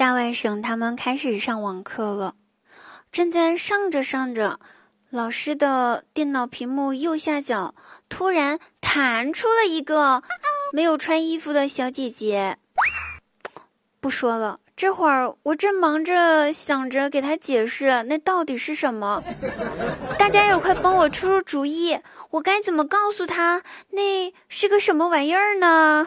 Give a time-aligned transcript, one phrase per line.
[0.00, 2.34] 大外甥他们开始上网课了，
[3.12, 4.58] 正在上着上着，
[5.10, 7.74] 老师的电脑屏幕右下角
[8.08, 10.22] 突然弹出了一个
[10.72, 12.56] 没有穿衣服的小姐姐。
[14.00, 19.22] 不说了，这会儿我正忙着想着给他解释那到底是什么，
[20.18, 26.06] 大家也快帮我出出主意，我该怎么告诉他那是个什么玩意儿呢？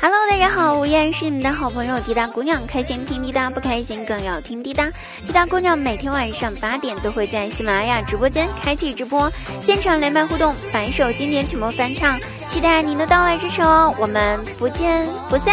[0.00, 4.90] ？Hello，大家好，我依然是你们的好朋友滴答姑娘，开心听滴答，不开心更要听滴答。
[5.26, 9.30] 滴答姑娘每天晚上八点都会在喜马拉雅直播间开启直播，
[9.60, 15.52] 现场连麦互动，百首经典曲目翻唱，期待您的到来支持哦，我们不见不散。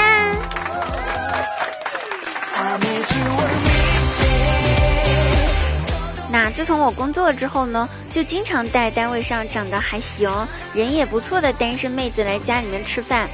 [6.56, 10.32] 自从我工作了之后呢，就经常带单位上长得还行、
[10.74, 13.28] 人也不错的单身妹子来家里面吃饭。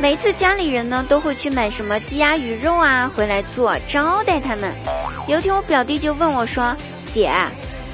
[0.00, 4.72] 每次家里人呢都会去买什么鸡鸭鱼肉啊回来做招待他们。
[5.28, 6.74] 有一天我表弟就问我说
[7.12, 7.30] ：“姐，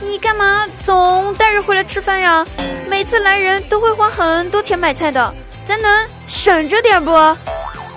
[0.01, 2.47] 你干嘛总带人回来吃饭呀？
[2.89, 5.35] 每次来人都会花很多钱买菜的，
[5.67, 7.13] 咱能省着点不？”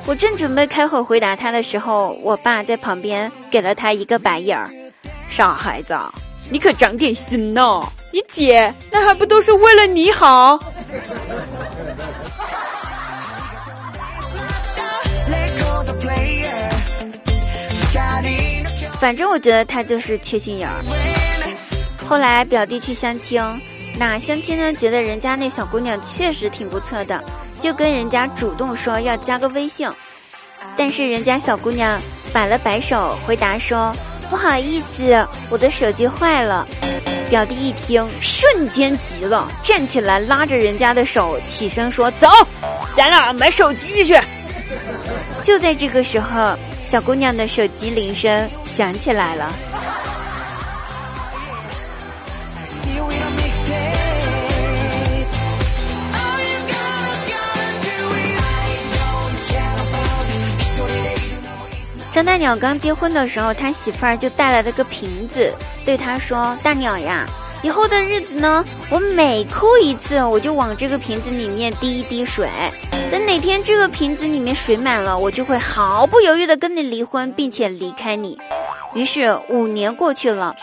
[0.08, 4.70] 我正准备开口回答他的时候，我爸在旁边给了他一个白眼儿
[5.30, 5.96] ：“傻孩子。”
[6.52, 7.82] 你可长点心呐！
[8.12, 10.60] 你姐那还不都是为了你好？
[19.00, 20.84] 反正我觉得他就是缺心眼儿。
[22.06, 23.42] 后来表弟去相亲，
[23.98, 27.24] 那相亲呢，觉得人家那小姑娘确实挺不错的，
[27.62, 29.90] 就跟人家主动说要加个微信，
[30.78, 31.98] 但是人家小姑娘
[32.34, 33.96] 摆了摆手，回答说。
[34.32, 36.66] 不好意思，我的手机坏了。
[37.30, 42.30] 表弟一听，瞬间急了，站起来拉着人家的手，起身说：“走，
[42.96, 44.18] 咱俩买手机去。”
[45.44, 46.56] 就在这个时候，
[46.90, 49.52] 小姑娘的手机铃声响起来了。
[62.14, 65.54] 张大鸟刚结婚的时候，他媳妇儿就带来了个瓶子，
[65.86, 67.26] 对他说：“大鸟呀，
[67.64, 72.50] 以后的日子呢，我每哭一次，我就往这个瓶子里面滴一滴水。
[73.10, 78.38] 等哪天这个瓶子里面水满了，我就会毫不犹豫的跟你离婚，并且离开你。”
[78.94, 80.54] 于是五年过去了，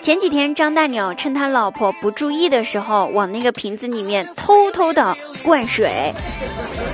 [0.00, 6.14] 前几天张大鸟趁他老婆不注意的时候，往那个瓶子里面偷偷的灌水，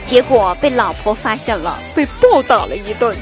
[0.06, 3.14] 结果被老婆发现了，被暴打了一顿。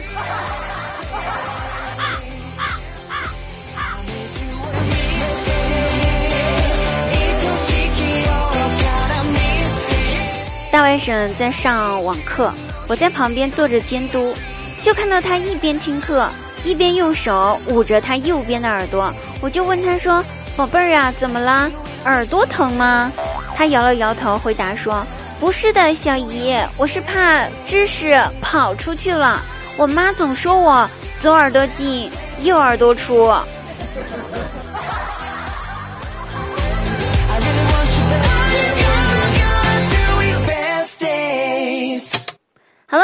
[10.77, 12.53] 大外甥在上网课，
[12.87, 14.37] 我在旁边坐着监督，
[14.79, 16.29] 就看到他一边听课，
[16.65, 19.11] 一边用手捂着他右边的耳朵。
[19.41, 20.23] 我就问他说
[20.55, 21.71] ：“宝贝儿呀，怎么了？
[22.05, 23.11] 耳朵疼吗？”
[23.57, 25.03] 他摇了摇头，回答说
[25.41, 29.43] ：“不是的，小姨，我是怕知识跑出去了。
[29.79, 30.87] 我妈总说我
[31.19, 32.11] 左耳朵进，
[32.43, 33.33] 右耳朵出。”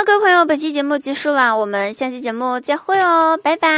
[0.05, 3.69] 各位朋友，本期节目结束了，我们下期节目再会哦，拜拜。